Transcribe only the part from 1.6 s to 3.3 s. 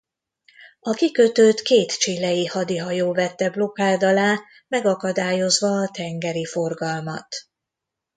két chilei hadihajó